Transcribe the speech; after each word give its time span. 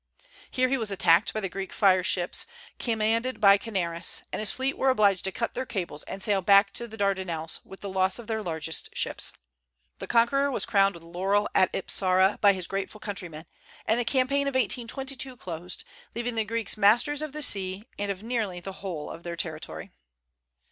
Here 0.49 0.67
he 0.67 0.79
was 0.79 0.89
attacked 0.89 1.31
by 1.31 1.41
the 1.41 1.47
Greek 1.47 1.71
fire 1.71 2.01
ships, 2.01 2.47
commanded 2.79 3.39
by 3.39 3.59
Canaris, 3.59 4.23
and 4.33 4.39
his 4.39 4.49
fleet 4.49 4.75
were 4.75 4.89
obliged 4.89 5.23
to 5.25 5.31
cut 5.31 5.53
their 5.53 5.63
cables 5.67 6.01
and 6.05 6.23
sail 6.23 6.41
back 6.41 6.73
to 6.73 6.87
the 6.87 6.97
Dardanelles, 6.97 7.61
with 7.63 7.81
the 7.81 7.87
loss 7.89 8.17
of 8.17 8.25
their 8.25 8.41
largest 8.41 8.89
ships. 8.97 9.31
The 9.99 10.07
conqueror 10.07 10.49
was 10.49 10.65
crowned 10.65 10.95
with 10.95 11.03
laurel 11.03 11.47
at 11.53 11.69
Ipsara 11.71 12.39
by 12.41 12.53
his 12.53 12.65
grateful 12.65 12.99
countrymen, 12.99 13.45
and 13.85 13.99
the 13.99 14.03
campaign 14.03 14.47
of 14.47 14.55
1822 14.55 15.37
closed, 15.37 15.83
leaving 16.15 16.33
the 16.33 16.45
Greeks 16.45 16.75
masters 16.77 17.21
of 17.21 17.31
the 17.31 17.43
sea 17.43 17.83
and 17.99 18.11
of 18.11 18.23
nearly 18.23 18.59
the 18.59 18.73
whole 18.81 19.07
of 19.07 19.21
their 19.21 19.35
territory. 19.35 19.91